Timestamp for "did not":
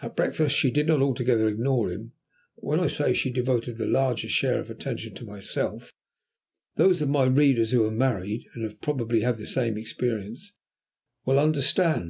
0.70-1.02